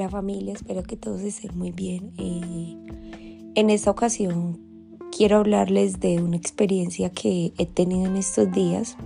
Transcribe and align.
Hola 0.00 0.08
familia, 0.08 0.54
espero 0.54 0.82
que 0.82 0.96
todos 0.96 1.20
estén 1.20 1.58
muy 1.58 1.72
bien. 1.72 2.14
Eh, 2.16 3.52
en 3.54 3.68
esta 3.68 3.90
ocasión 3.90 4.58
quiero 5.14 5.36
hablarles 5.36 6.00
de 6.00 6.22
una 6.22 6.38
experiencia 6.38 7.10
que 7.10 7.52
he 7.58 7.66
tenido 7.66 8.06
en 8.06 8.16
estos 8.16 8.50
días 8.50 8.96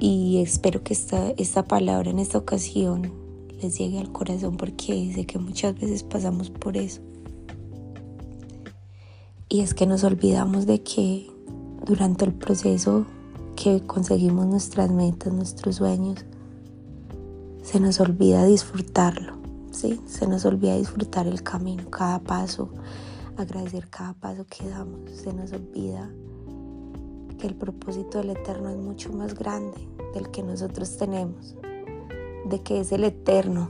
y 0.00 0.38
espero 0.38 0.82
que 0.82 0.94
esta, 0.94 1.32
esta 1.36 1.64
palabra 1.64 2.08
en 2.08 2.18
esta 2.18 2.38
ocasión 2.38 3.12
les 3.60 3.76
llegue 3.76 3.98
al 3.98 4.10
corazón 4.10 4.56
porque 4.56 5.12
sé 5.14 5.26
que 5.26 5.38
muchas 5.38 5.74
veces 5.74 6.02
pasamos 6.02 6.48
por 6.48 6.78
eso. 6.78 7.02
Y 9.50 9.60
es 9.60 9.74
que 9.74 9.86
nos 9.86 10.02
olvidamos 10.02 10.64
de 10.64 10.82
que 10.82 11.26
durante 11.84 12.24
el 12.24 12.32
proceso 12.32 13.04
que 13.54 13.82
conseguimos 13.82 14.46
nuestras 14.46 14.90
metas, 14.90 15.30
nuestros 15.34 15.76
sueños, 15.76 16.24
se 17.66 17.80
nos 17.80 17.98
olvida 17.98 18.44
disfrutarlo, 18.44 19.32
¿sí? 19.72 20.00
Se 20.06 20.28
nos 20.28 20.44
olvida 20.44 20.76
disfrutar 20.76 21.26
el 21.26 21.42
camino, 21.42 21.90
cada 21.90 22.20
paso, 22.20 22.68
agradecer 23.36 23.90
cada 23.90 24.12
paso 24.12 24.46
que 24.46 24.68
damos. 24.68 25.10
Se 25.10 25.32
nos 25.32 25.52
olvida 25.52 26.08
que 27.40 27.48
el 27.48 27.56
propósito 27.56 28.18
del 28.18 28.30
Eterno 28.30 28.70
es 28.70 28.76
mucho 28.76 29.12
más 29.12 29.34
grande 29.34 29.76
del 30.14 30.30
que 30.30 30.44
nosotros 30.44 30.96
tenemos, 30.96 31.56
de 32.48 32.62
que 32.62 32.78
es 32.78 32.92
el 32.92 33.02
Eterno 33.02 33.68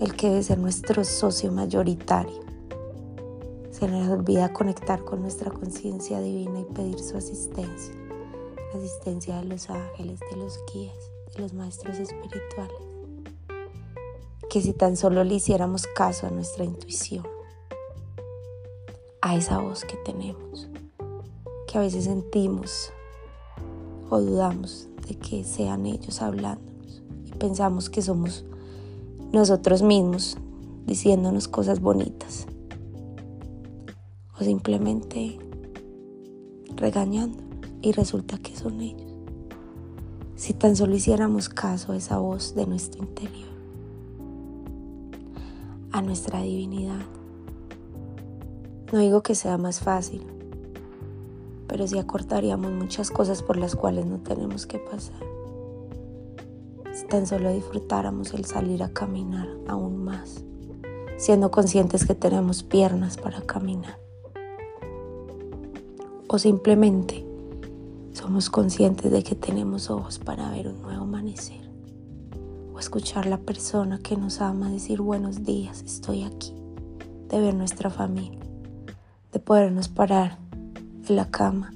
el 0.00 0.14
que 0.14 0.30
debe 0.30 0.42
ser 0.42 0.56
nuestro 0.56 1.04
socio 1.04 1.52
mayoritario. 1.52 2.40
Se 3.70 3.86
nos 3.86 4.08
olvida 4.08 4.54
conectar 4.54 5.04
con 5.04 5.20
nuestra 5.20 5.50
conciencia 5.50 6.20
divina 6.22 6.60
y 6.60 6.64
pedir 6.64 6.98
su 7.00 7.18
asistencia, 7.18 7.94
la 8.72 8.80
asistencia 8.80 9.36
de 9.36 9.44
los 9.44 9.68
ángeles, 9.68 10.20
de 10.30 10.36
los 10.38 10.58
guías 10.72 11.17
los 11.38 11.54
maestros 11.54 11.98
espirituales, 11.98 12.76
que 14.50 14.60
si 14.60 14.72
tan 14.72 14.96
solo 14.96 15.24
le 15.24 15.34
hiciéramos 15.34 15.86
caso 15.86 16.26
a 16.26 16.30
nuestra 16.30 16.64
intuición, 16.64 17.26
a 19.22 19.36
esa 19.36 19.58
voz 19.58 19.84
que 19.84 19.96
tenemos, 19.96 20.68
que 21.66 21.78
a 21.78 21.80
veces 21.80 22.04
sentimos 22.04 22.92
o 24.10 24.20
dudamos 24.20 24.88
de 25.06 25.16
que 25.16 25.44
sean 25.44 25.86
ellos 25.86 26.22
hablándonos 26.22 27.02
y 27.24 27.32
pensamos 27.32 27.90
que 27.90 28.02
somos 28.02 28.44
nosotros 29.32 29.82
mismos 29.82 30.38
diciéndonos 30.86 31.46
cosas 31.46 31.80
bonitas 31.80 32.46
o 34.38 34.42
simplemente 34.42 35.38
regañándonos 36.74 37.46
y 37.82 37.92
resulta 37.92 38.38
que 38.38 38.56
son 38.56 38.80
ellos 38.80 39.07
si 40.38 40.54
tan 40.54 40.76
solo 40.76 40.94
hiciéramos 40.94 41.48
caso 41.48 41.92
a 41.92 41.96
esa 41.96 42.18
voz 42.18 42.54
de 42.54 42.64
nuestro 42.64 43.02
interior, 43.02 43.48
a 45.90 46.00
nuestra 46.00 46.40
divinidad. 46.42 47.00
No 48.92 49.00
digo 49.00 49.20
que 49.24 49.34
sea 49.34 49.58
más 49.58 49.80
fácil, 49.80 50.22
pero 51.66 51.88
sí 51.88 51.98
acortaríamos 51.98 52.70
muchas 52.70 53.10
cosas 53.10 53.42
por 53.42 53.56
las 53.56 53.74
cuales 53.74 54.06
no 54.06 54.18
tenemos 54.20 54.66
que 54.66 54.78
pasar. 54.78 55.20
Si 56.92 57.04
tan 57.06 57.26
solo 57.26 57.52
disfrutáramos 57.52 58.32
el 58.32 58.44
salir 58.44 58.84
a 58.84 58.92
caminar 58.92 59.48
aún 59.66 60.04
más, 60.04 60.44
siendo 61.16 61.50
conscientes 61.50 62.06
que 62.06 62.14
tenemos 62.14 62.62
piernas 62.62 63.16
para 63.16 63.40
caminar. 63.40 63.98
O 66.28 66.38
simplemente 66.38 67.27
somos 68.28 68.50
conscientes 68.50 69.10
de 69.10 69.22
que 69.22 69.34
tenemos 69.34 69.88
ojos 69.88 70.18
para 70.18 70.50
ver 70.50 70.68
un 70.68 70.82
nuevo 70.82 71.04
amanecer 71.04 71.66
o 72.74 72.78
escuchar 72.78 73.24
la 73.24 73.38
persona 73.38 74.00
que 74.00 74.18
nos 74.18 74.42
ama 74.42 74.70
decir 74.70 75.00
buenos 75.00 75.44
días, 75.44 75.80
estoy 75.80 76.24
aquí, 76.24 76.52
de 77.30 77.40
ver 77.40 77.54
nuestra 77.54 77.88
familia, 77.88 78.38
de 79.32 79.38
podernos 79.38 79.88
parar 79.88 80.36
de 81.08 81.14
la 81.14 81.30
cama 81.30 81.72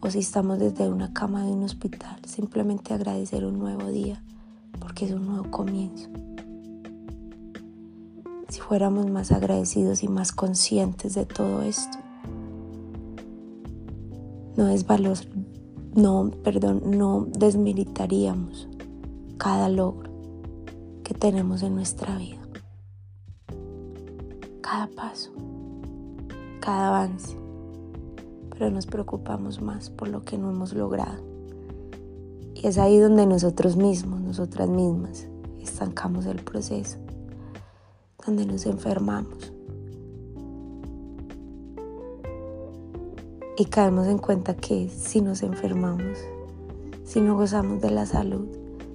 o 0.00 0.10
si 0.10 0.18
estamos 0.18 0.58
desde 0.58 0.88
una 0.88 1.12
cama 1.12 1.44
de 1.44 1.52
un 1.52 1.62
hospital, 1.62 2.18
simplemente 2.26 2.92
agradecer 2.92 3.44
un 3.44 3.60
nuevo 3.60 3.86
día 3.90 4.24
porque 4.80 5.04
es 5.04 5.12
un 5.12 5.24
nuevo 5.24 5.52
comienzo. 5.52 6.08
Si 8.48 8.58
fuéramos 8.58 9.08
más 9.08 9.30
agradecidos 9.30 10.02
y 10.02 10.08
más 10.08 10.32
conscientes 10.32 11.14
de 11.14 11.26
todo 11.26 11.62
esto, 11.62 11.96
no 14.56 14.68
es 14.68 14.84
valor, 14.84 15.16
no, 16.00 16.30
perdón, 16.42 16.82
no 16.86 17.26
desmilitaríamos 17.30 18.68
cada 19.38 19.68
logro 19.68 20.10
que 21.04 21.14
tenemos 21.14 21.62
en 21.62 21.74
nuestra 21.74 22.16
vida. 22.16 22.40
Cada 24.60 24.86
paso, 24.88 25.30
cada 26.60 26.88
avance. 26.88 27.36
Pero 28.50 28.70
nos 28.70 28.86
preocupamos 28.86 29.60
más 29.60 29.90
por 29.90 30.08
lo 30.08 30.22
que 30.22 30.38
no 30.38 30.50
hemos 30.50 30.72
logrado. 30.74 31.22
Y 32.54 32.66
es 32.66 32.78
ahí 32.78 32.98
donde 32.98 33.26
nosotros 33.26 33.76
mismos, 33.76 34.20
nosotras 34.20 34.68
mismas, 34.68 35.28
estancamos 35.60 36.26
el 36.26 36.42
proceso, 36.42 36.98
donde 38.26 38.44
nos 38.46 38.66
enfermamos 38.66 39.52
y 43.60 43.66
caemos 43.66 44.06
en 44.06 44.16
cuenta 44.16 44.56
que 44.56 44.88
si 44.88 45.20
nos 45.20 45.42
enfermamos, 45.42 46.16
si 47.04 47.20
no 47.20 47.36
gozamos 47.36 47.82
de 47.82 47.90
la 47.90 48.06
salud, 48.06 48.48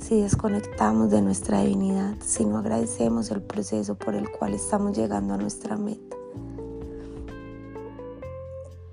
si 0.00 0.20
desconectamos 0.20 1.10
de 1.10 1.22
nuestra 1.22 1.60
divinidad, 1.60 2.16
si 2.20 2.44
no 2.44 2.58
agradecemos 2.58 3.30
el 3.30 3.40
proceso 3.40 3.94
por 3.94 4.16
el 4.16 4.28
cual 4.32 4.54
estamos 4.54 4.98
llegando 4.98 5.34
a 5.34 5.36
nuestra 5.36 5.76
meta, 5.76 6.16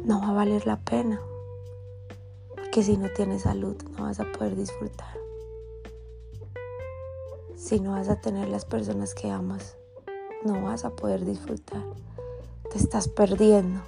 no 0.03 0.21
va 0.21 0.29
a 0.29 0.33
valer 0.33 0.67
la 0.67 0.79
pena. 0.81 1.19
Porque 2.55 2.83
si 2.83 2.95
no 2.95 3.09
tienes 3.09 3.41
salud, 3.41 3.75
no 3.97 4.03
vas 4.03 4.19
a 4.19 4.31
poder 4.31 4.55
disfrutar. 4.55 5.17
Si 7.55 7.79
no 7.79 7.93
vas 7.93 8.09
a 8.09 8.21
tener 8.21 8.49
las 8.49 8.65
personas 8.65 9.15
que 9.15 9.31
amas, 9.31 9.77
no 10.43 10.61
vas 10.61 10.85
a 10.85 10.91
poder 10.91 11.25
disfrutar. 11.25 11.81
Te 12.71 12.77
estás 12.77 13.07
perdiendo 13.07 13.81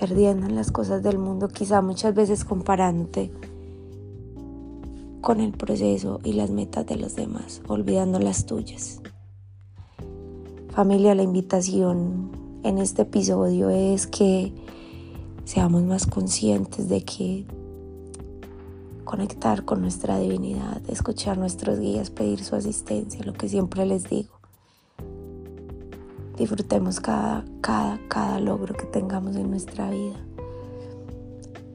perdiendo 0.00 0.46
en 0.46 0.56
las 0.56 0.72
cosas 0.72 1.02
del 1.02 1.18
mundo, 1.18 1.48
quizá 1.48 1.82
muchas 1.82 2.14
veces 2.14 2.46
comparándote 2.46 3.30
con 5.20 5.40
el 5.40 5.52
proceso 5.52 6.20
y 6.24 6.32
las 6.32 6.50
metas 6.50 6.86
de 6.86 6.96
los 6.96 7.14
demás, 7.14 7.60
olvidando 7.68 8.18
las 8.18 8.46
tuyas. 8.46 9.02
Familia, 10.70 11.14
la 11.14 11.22
invitación 11.22 12.30
en 12.62 12.78
este 12.78 13.02
episodio 13.02 13.68
es 13.68 14.06
que 14.06 14.54
seamos 15.44 15.82
más 15.82 16.06
conscientes 16.06 16.88
de 16.88 17.04
que 17.04 17.44
conectar 19.04 19.66
con 19.66 19.82
nuestra 19.82 20.18
divinidad, 20.18 20.80
escuchar 20.88 21.36
nuestros 21.36 21.78
guías, 21.78 22.08
pedir 22.08 22.42
su 22.42 22.56
asistencia, 22.56 23.22
lo 23.24 23.34
que 23.34 23.50
siempre 23.50 23.84
les 23.84 24.08
digo. 24.08 24.40
Disfrutemos 26.38 27.00
cada, 27.00 27.44
cada, 27.60 27.98
logro 28.40 28.74
que 28.74 28.86
tengamos 28.86 29.36
en 29.36 29.50
nuestra 29.50 29.90
vida. 29.90 30.16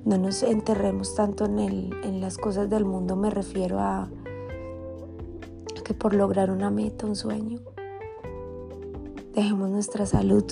No 0.04 0.18
nos 0.18 0.44
enterremos 0.44 1.16
tanto 1.16 1.46
en 1.46 2.22
las 2.22 2.38
cosas 2.38 2.70
del 2.70 2.86
mundo, 2.86 3.16
me 3.16 3.30
refiero 3.30 3.80
a, 3.80 4.10
que 5.86 5.94
por 5.94 6.16
lograr 6.16 6.50
una 6.50 6.72
meta, 6.72 7.06
un 7.06 7.16
sueño, 7.16 7.60
dejemos 9.34 9.70
nuestra 9.70 10.06
salud, 10.06 10.44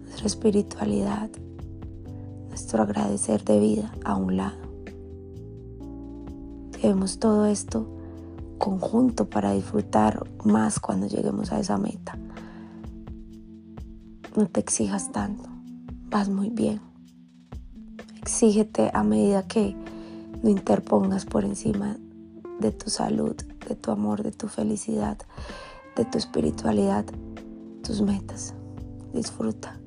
nuestra 0.00 0.26
espiritualidad, 0.26 1.30
nuestro 2.48 2.82
agradecer 2.82 3.42
de 3.44 3.58
vida 3.58 3.92
a 4.04 4.16
un 4.16 4.36
lado. 4.36 4.58
Debemos 6.82 7.18
todo 7.18 7.46
esto 7.46 7.86
conjunto 8.58 9.24
para 9.28 9.52
disfrutar 9.52 10.22
más 10.44 10.78
cuando 10.80 11.06
lleguemos 11.06 11.50
a 11.50 11.60
esa 11.60 11.78
meta. 11.78 12.18
No 14.36 14.46
te 14.46 14.58
exijas 14.58 15.12
tanto, 15.12 15.48
vas 16.10 16.28
muy 16.28 16.50
bien. 16.50 16.80
Exígete 18.20 18.90
a 18.92 19.04
medida 19.04 19.46
que 19.46 19.76
no 20.42 20.50
interpongas 20.50 21.24
por 21.24 21.44
encima 21.44 21.96
de 22.58 22.72
tu 22.72 22.90
salud, 22.90 23.36
de 23.68 23.76
tu 23.76 23.92
amor, 23.92 24.24
de 24.24 24.32
tu 24.32 24.48
felicidad, 24.48 25.18
de 25.94 26.04
tu 26.04 26.18
espiritualidad, 26.18 27.04
tus 27.84 28.02
metas. 28.02 28.54
Disfruta. 29.12 29.78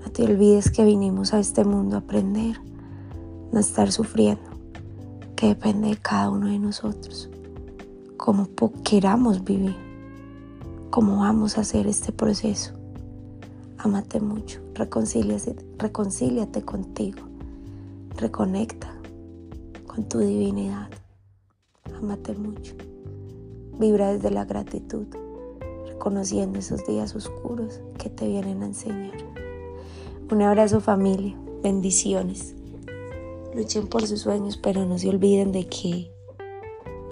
No 0.00 0.10
te 0.10 0.24
olvides 0.24 0.70
que 0.70 0.86
vinimos 0.86 1.34
a 1.34 1.38
este 1.38 1.62
mundo 1.62 1.96
a 1.96 1.98
aprender, 1.98 2.56
no 3.52 3.60
estar 3.60 3.92
sufriendo, 3.92 4.50
que 5.36 5.48
depende 5.48 5.88
de 5.88 5.96
cada 5.98 6.30
uno 6.30 6.46
de 6.46 6.58
nosotros, 6.58 7.28
cómo 8.16 8.48
queramos 8.82 9.44
vivir, 9.44 9.76
cómo 10.88 11.18
vamos 11.18 11.58
a 11.58 11.60
hacer 11.60 11.86
este 11.86 12.12
proceso. 12.12 12.81
Amate 13.78 14.20
mucho, 14.20 14.60
reconcíliate 14.74 16.62
contigo, 16.62 17.22
reconecta 18.16 18.94
con 19.86 20.08
tu 20.08 20.18
divinidad. 20.18 20.88
Amate 21.96 22.34
mucho. 22.34 22.74
Vibra 23.78 24.12
desde 24.12 24.30
la 24.30 24.44
gratitud, 24.44 25.06
reconociendo 25.86 26.58
esos 26.58 26.86
días 26.86 27.14
oscuros 27.16 27.80
que 27.98 28.08
te 28.08 28.28
vienen 28.28 28.62
a 28.62 28.66
enseñar. 28.66 29.16
Un 30.30 30.42
abrazo 30.42 30.80
familia, 30.80 31.36
bendiciones. 31.62 32.54
Luchen 33.54 33.86
por 33.86 34.06
sus 34.06 34.20
sueños, 34.20 34.56
pero 34.56 34.86
no 34.86 34.96
se 34.98 35.10
olviden 35.10 35.52
de 35.52 35.66
que 35.66 36.10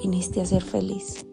viniste 0.01 0.41
a 0.41 0.47
ser 0.47 0.63
feliz. 0.63 1.27